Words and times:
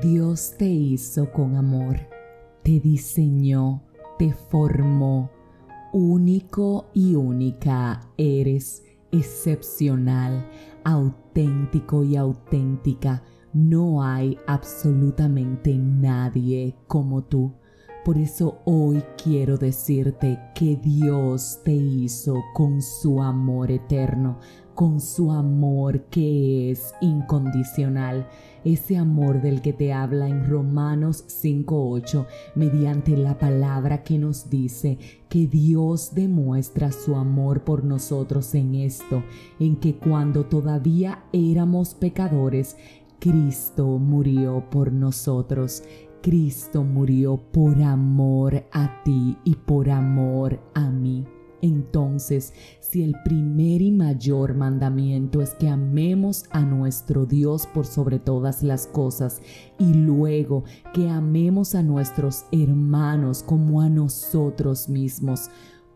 Dios 0.00 0.54
te 0.56 0.64
hizo 0.64 1.30
con 1.30 1.54
amor, 1.54 1.98
te 2.62 2.80
diseñó, 2.80 3.82
te 4.18 4.32
formó, 4.32 5.30
único 5.92 6.86
y 6.94 7.14
única 7.14 8.00
eres, 8.16 8.82
excepcional, 9.10 10.48
auténtico 10.82 12.04
y 12.04 12.16
auténtica. 12.16 13.22
No 13.52 14.02
hay 14.02 14.38
absolutamente 14.46 15.76
nadie 15.76 16.74
como 16.86 17.24
tú. 17.24 17.52
Por 18.02 18.16
eso 18.16 18.62
hoy 18.64 19.04
quiero 19.22 19.58
decirte 19.58 20.40
que 20.54 20.76
Dios 20.76 21.60
te 21.64 21.74
hizo 21.74 22.42
con 22.54 22.80
su 22.80 23.22
amor 23.22 23.70
eterno, 23.70 24.40
con 24.82 25.00
su 25.00 25.30
amor 25.30 26.06
que 26.06 26.72
es 26.72 26.92
incondicional, 27.00 28.26
ese 28.64 28.96
amor 28.96 29.40
del 29.40 29.62
que 29.62 29.72
te 29.72 29.92
habla 29.92 30.26
en 30.26 30.44
Romanos 30.44 31.24
5.8, 31.28 32.26
mediante 32.56 33.16
la 33.16 33.38
palabra 33.38 34.02
que 34.02 34.18
nos 34.18 34.50
dice 34.50 34.98
que 35.28 35.46
Dios 35.46 36.16
demuestra 36.16 36.90
su 36.90 37.14
amor 37.14 37.62
por 37.62 37.84
nosotros 37.84 38.56
en 38.56 38.74
esto, 38.74 39.22
en 39.60 39.76
que 39.76 39.94
cuando 39.94 40.46
todavía 40.46 41.26
éramos 41.32 41.94
pecadores, 41.94 42.76
Cristo 43.20 43.86
murió 44.00 44.68
por 44.68 44.90
nosotros. 44.90 45.84
Cristo 46.22 46.82
murió 46.82 47.36
por 47.36 47.80
amor 47.80 48.64
a 48.72 49.00
ti 49.04 49.36
y 49.44 49.54
por 49.54 49.88
amor 49.88 50.58
a 50.74 50.90
mí. 50.90 51.24
Entonces, 51.62 52.52
si 52.80 53.04
el 53.04 53.14
primer 53.24 53.82
y 53.82 53.92
mayor 53.92 54.54
mandamiento 54.54 55.40
es 55.40 55.50
que 55.54 55.68
amemos 55.68 56.44
a 56.50 56.62
nuestro 56.62 57.24
Dios 57.24 57.68
por 57.72 57.86
sobre 57.86 58.18
todas 58.18 58.64
las 58.64 58.88
cosas 58.88 59.40
y 59.78 59.94
luego 59.94 60.64
que 60.92 61.08
amemos 61.08 61.76
a 61.76 61.84
nuestros 61.84 62.46
hermanos 62.50 63.44
como 63.44 63.80
a 63.80 63.88
nosotros 63.88 64.88
mismos, 64.88 65.50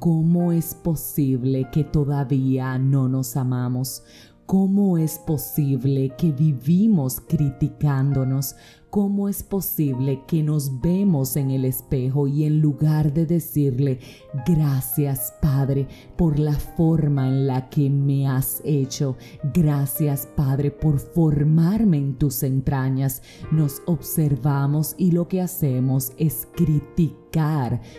¿cómo 0.00 0.50
es 0.50 0.74
posible 0.74 1.68
que 1.72 1.84
todavía 1.84 2.76
no 2.78 3.08
nos 3.08 3.36
amamos? 3.36 4.02
¿Cómo 4.46 4.98
es 4.98 5.20
posible 5.20 6.12
que 6.18 6.32
vivimos 6.32 7.20
criticándonos? 7.20 8.56
¿Cómo 8.92 9.30
es 9.30 9.42
posible 9.42 10.20
que 10.26 10.42
nos 10.42 10.82
vemos 10.82 11.36
en 11.36 11.50
el 11.50 11.64
espejo 11.64 12.28
y 12.28 12.44
en 12.44 12.60
lugar 12.60 13.14
de 13.14 13.24
decirle 13.24 14.00
gracias 14.46 15.32
Padre 15.40 15.88
por 16.18 16.38
la 16.38 16.52
forma 16.52 17.26
en 17.26 17.46
la 17.46 17.70
que 17.70 17.88
me 17.88 18.28
has 18.28 18.60
hecho, 18.66 19.16
gracias 19.54 20.28
Padre 20.36 20.70
por 20.70 20.98
formarme 20.98 21.96
en 21.96 22.18
tus 22.18 22.42
entrañas, 22.42 23.22
nos 23.50 23.80
observamos 23.86 24.94
y 24.98 25.12
lo 25.12 25.26
que 25.26 25.40
hacemos 25.40 26.12
es 26.18 26.46
criticar 26.54 27.21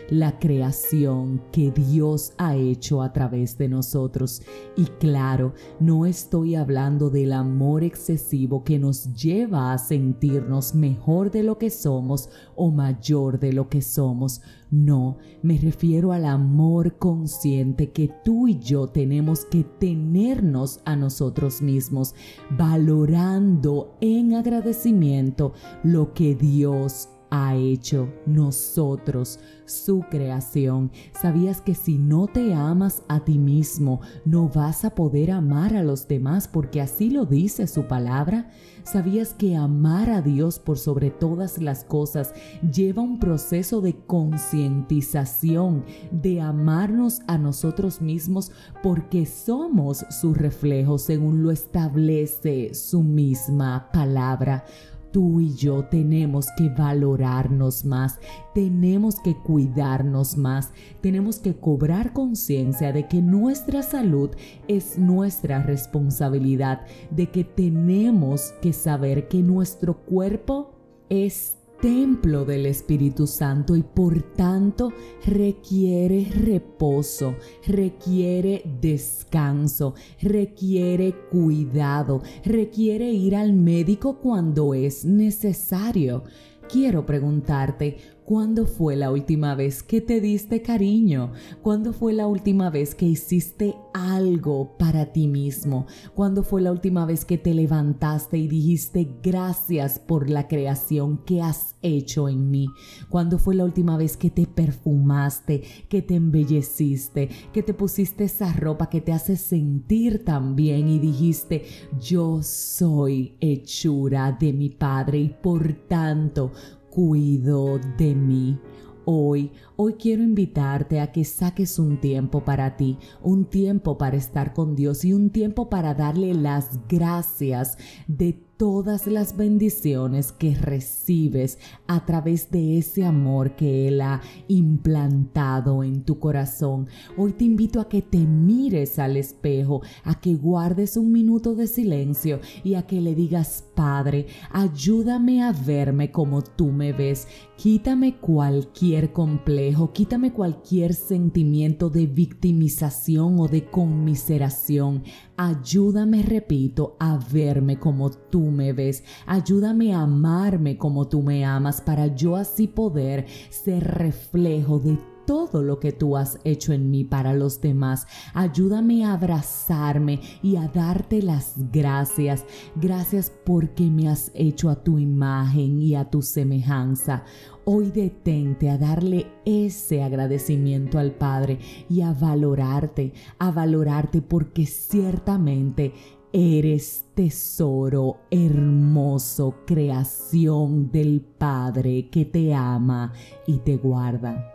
la 0.09 0.39
creación 0.39 1.41
que 1.51 1.71
Dios 1.71 2.33
ha 2.37 2.55
hecho 2.55 3.01
a 3.01 3.11
través 3.11 3.57
de 3.57 3.67
nosotros? 3.67 4.41
Y 4.77 4.85
claro, 4.85 5.53
no 5.79 6.05
estoy 6.05 6.55
hablando 6.55 7.09
del 7.09 7.33
amor 7.33 7.83
excesivo 7.83 8.63
que 8.63 8.79
nos 8.79 9.13
lleva 9.13 9.73
a 9.73 9.77
sentirnos 9.77 10.75
mejor 10.75 11.31
de 11.31 11.43
lo 11.43 11.57
que 11.57 11.69
somos 11.69 12.29
o 12.55 12.71
mayor 12.71 13.39
de 13.39 13.53
lo 13.53 13.69
que 13.69 13.81
somos. 13.81 14.41
No, 14.71 15.17
me 15.43 15.57
refiero 15.57 16.13
al 16.13 16.25
amor 16.25 16.97
consciente 16.97 17.91
que 17.91 18.11
tú 18.23 18.47
y 18.47 18.57
yo 18.57 18.87
tenemos 18.87 19.45
que 19.45 19.63
tenernos 19.63 20.79
a 20.83 20.95
nosotros 20.95 21.61
mismos, 21.61 22.15
valorando 22.57 23.95
en 24.01 24.33
agradecimiento 24.33 25.53
lo 25.83 26.13
que 26.13 26.33
Dios 26.33 27.09
ha 27.35 27.55
hecho 27.55 28.13
nosotros, 28.27 29.39
su 29.65 30.01
creación. 30.01 30.91
¿Sabías 31.19 31.61
que 31.61 31.73
si 31.73 31.97
no 31.97 32.27
te 32.27 32.53
amas 32.53 33.01
a 33.07 33.21
ti 33.21 33.39
mismo, 33.39 34.01
no 34.23 34.49
vas 34.49 34.85
a 34.85 34.94
poder 34.94 35.31
amar 35.31 35.75
a 35.75 35.81
los 35.81 36.07
demás 36.07 36.47
porque 36.47 36.79
así 36.79 37.09
lo 37.09 37.25
dice 37.25 37.66
su 37.66 37.88
palabra? 37.88 38.51
¿Sabías 38.83 39.33
que 39.33 39.55
amar 39.55 40.11
a 40.11 40.22
Dios 40.22 40.59
por 40.59 40.77
sobre 40.77 41.09
todas 41.09 41.57
las 41.57 41.83
cosas 41.85 42.33
lleva 42.72 43.01
un 43.01 43.17
proceso 43.17 43.81
de 43.81 43.95
concientización, 43.95 45.85
de 46.11 46.39
amarnos 46.39 47.22
a 47.25 47.39
nosotros 47.39 47.99
mismos 47.99 48.51
porque 48.83 49.25
somos 49.25 50.05
su 50.11 50.35
reflejo 50.35 50.99
según 50.99 51.41
lo 51.41 51.49
establece 51.49 52.75
su 52.75 53.01
misma 53.01 53.89
palabra? 53.91 54.66
Tú 55.13 55.40
y 55.40 55.53
yo 55.53 55.85
tenemos 55.85 56.47
que 56.57 56.68
valorarnos 56.68 57.85
más, 57.85 58.19
tenemos 58.53 59.19
que 59.22 59.38
cuidarnos 59.38 60.35
más, 60.35 60.74
tenemos 61.00 61.38
que 61.38 61.56
cobrar 61.56 62.12
conciencia 62.12 62.91
de 62.91 63.07
que 63.07 63.22
nuestra 63.22 63.84
salud 63.84 64.31
es 64.68 64.97
nuestra 64.97 65.62
responsabilidad, 65.62 66.81
de 67.12 67.28
que 67.28 67.46
tenemos 67.46 68.53
que 68.62 68.73
saber 68.73 69.28
que 69.29 69.41
nuestro 69.41 70.00
cuerpo 70.00 70.73
es 71.09 71.57
templo 71.83 72.45
del 72.45 72.66
Espíritu 72.66 73.27
Santo 73.27 73.75
y 73.75 73.83
por 73.83 74.21
tanto 74.21 74.94
requiere 75.25 76.29
reposo, 76.33 77.35
requiere 77.67 78.63
descanso, 78.79 79.93
requiere 80.22 81.13
cuidado, 81.29 82.22
requiere 82.45 83.11
ir 83.11 83.35
al 83.35 83.51
médico 83.51 84.19
cuando 84.22 84.73
es 84.73 85.03
necesario. 85.03 86.23
Quiero 86.69 87.05
preguntarte, 87.05 87.97
¿Cuándo 88.25 88.66
fue 88.66 88.95
la 88.95 89.11
última 89.11 89.53
vez 89.53 89.84
que 89.84 90.00
te 90.00 90.22
diste 90.22 90.61
cariño? 90.61 91.34
¿Cuándo 91.61 91.91
fue 91.91 92.13
la 92.13 92.25
última 92.25 92.69
vez 92.69 92.95
que 92.95 93.06
hiciste 93.06 93.75
algo 93.94 94.78
para 94.78 95.07
ti 95.07 95.28
mismo? 95.28 95.88
¿Cuándo 96.16 96.44
fue 96.44 96.61
la 96.61 96.72
última 96.72 97.06
vez 97.06 97.25
que 97.25 97.38
te 97.38 97.53
levantaste 97.53 98.38
y 98.38 98.47
dijiste 98.47 99.09
gracias 99.22 100.00
por 100.00 100.29
la 100.29 100.47
creación 100.47 101.17
que 101.25 101.41
has 101.41 101.75
hecho 101.81 102.29
en 102.29 102.50
mí? 102.50 102.67
¿Cuándo 103.09 103.38
fue 103.39 103.56
la 103.56 103.66
última 103.66 103.97
vez 103.97 104.16
que 104.16 104.29
te 104.29 104.47
perfumaste, 104.47 105.61
que 105.90 106.01
te 106.01 106.16
embelleciste, 106.16 107.28
que 107.51 107.61
te 107.61 107.73
pusiste 107.73 108.23
esa 108.23 108.53
ropa 108.53 108.88
que 108.90 109.01
te 109.01 109.11
hace 109.11 109.35
sentir 109.35 110.23
tan 110.23 110.55
bien 110.55 110.88
y 110.88 110.97
dijiste 110.97 111.66
yo 112.00 112.41
soy 112.41 113.35
hechura 113.41 114.31
de 114.31 114.53
mi 114.53 114.69
Padre 114.69 115.19
y 115.19 115.29
por 115.29 115.73
tanto 115.90 116.53
cuido 116.93 117.79
de 117.97 118.13
mí. 118.13 118.59
Hoy, 119.05 119.51
hoy 119.77 119.93
quiero 119.93 120.21
invitarte 120.21 120.99
a 120.99 121.11
que 121.11 121.25
saques 121.25 121.79
un 121.79 121.99
tiempo 121.99 122.45
para 122.45 122.77
ti, 122.77 122.99
un 123.23 123.45
tiempo 123.45 123.97
para 123.97 124.15
estar 124.15 124.53
con 124.53 124.75
Dios 124.75 125.03
y 125.03 125.11
un 125.11 125.31
tiempo 125.31 125.69
para 125.69 125.95
darle 125.95 126.35
las 126.35 126.79
gracias 126.87 127.79
de 128.07 128.39
todas 128.58 129.08
las 129.08 129.36
bendiciones 129.36 130.31
que 130.31 130.56
recibes 130.56 131.59
a 131.88 132.06
través 132.06 132.52
de 132.52 132.78
ese 132.78 133.03
amor 133.03 133.56
que 133.56 133.88
Él 133.88 134.02
ha 134.02 134.22
implantado 134.47 135.84
en 135.84 136.03
tu 136.03 136.19
corazón. 136.19 136.88
Hoy 137.18 137.34
te 137.34 137.46
invito 137.46 137.80
a 137.80 137.90
que 137.90 138.02
te 138.02 138.19
mires 138.19 139.00
al 139.00 139.18
espejo, 139.18 139.81
a 140.03 140.19
que 140.19 140.36
guardes 140.36 140.97
un 140.97 141.12
minuto 141.12 141.56
de 141.56 141.68
silencio 141.68 142.40
y 142.64 142.75
a 142.75 142.84
que 142.84 143.02
le 143.02 143.16
digas, 143.16 143.64
Padre, 143.75 144.28
ayúdame 144.52 145.41
a 145.41 145.52
verme 145.52 146.12
como 146.12 146.41
tú 146.44 146.68
me 146.68 146.94
ves. 146.94 147.28
Quítame 147.58 148.18
cualquier 148.18 149.14
complejo, 149.14 149.94
quítame 149.94 150.31
cualquier 150.31 150.94
sentimiento 150.94 151.90
de 151.90 152.08
victimización 152.08 153.40
o 153.40 153.47
de 153.47 153.66
conmiseración. 153.66 155.03
Ayúdame, 155.38 156.22
repito, 156.24 156.96
a 157.00 157.18
verme 157.18 157.80
como 157.80 158.12
me 158.51 158.73
ves. 158.73 159.03
Ayúdame 159.25 159.93
a 159.93 160.01
amarme 160.01 160.78
como 160.78 161.07
tú 161.07 161.22
me 161.22 161.45
amas 161.45 161.81
para 161.81 162.07
yo 162.07 162.35
así 162.35 162.67
poder 162.67 163.25
ser 163.49 163.84
reflejo 163.84 164.79
de 164.79 164.97
todo 165.25 165.63
lo 165.63 165.79
que 165.79 165.91
tú 165.91 166.17
has 166.17 166.40
hecho 166.43 166.73
en 166.73 166.91
mí 166.91 167.03
para 167.03 167.34
los 167.34 167.61
demás. 167.61 168.07
Ayúdame 168.34 169.05
a 169.05 169.13
abrazarme 169.13 170.19
y 170.41 170.55
a 170.55 170.67
darte 170.67 171.22
las 171.22 171.53
gracias. 171.72 172.45
Gracias 172.75 173.31
porque 173.45 173.90
me 173.90 174.09
has 174.09 174.31
hecho 174.34 174.69
a 174.69 174.84
tu 174.84 174.99
imagen 174.99 175.81
y 175.81 175.96
a 175.96 176.09
tu 176.09 176.22
semejanza. 176.22 177.23
Hoy 177.66 177.91
detente 177.91 178.69
a 178.69 178.78
darle 178.78 179.28
ese 179.46 180.03
agradecimiento 180.03 180.99
al 180.99 181.13
Padre 181.13 181.59
y 181.89 182.01
a 182.01 182.11
valorarte, 182.11 183.13
a 183.39 183.51
valorarte 183.51 184.22
porque 184.22 184.66
ciertamente 184.66 185.93
eres 186.34 187.06
tesoro 187.14 188.18
hermoso, 188.32 189.56
creación 189.66 190.91
del 190.91 191.22
Padre 191.22 192.09
que 192.09 192.26
te 192.26 192.53
ama 192.53 193.14
y 193.46 193.59
te 193.59 193.78
guarda. 193.78 194.50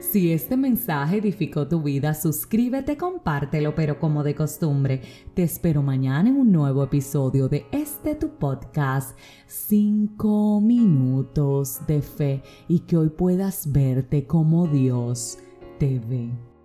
Si 0.00 0.32
este 0.32 0.56
mensaje 0.56 1.18
edificó 1.18 1.68
tu 1.68 1.82
vida, 1.82 2.14
suscríbete, 2.14 2.96
compártelo, 2.96 3.74
pero 3.74 3.98
como 3.98 4.22
de 4.22 4.34
costumbre, 4.34 5.02
te 5.34 5.42
espero 5.42 5.82
mañana 5.82 6.28
en 6.28 6.36
un 6.36 6.52
nuevo 6.52 6.82
episodio 6.84 7.48
de 7.48 7.66
este 7.72 8.14
tu 8.14 8.30
podcast, 8.30 9.16
5 9.46 10.60
minutos 10.60 11.80
de 11.86 12.00
fe, 12.00 12.42
y 12.68 12.80
que 12.80 12.96
hoy 12.96 13.10
puedas 13.10 13.70
verte 13.70 14.26
como 14.26 14.66
Dios 14.66 15.38
te 15.78 15.98
ve. 15.98 16.57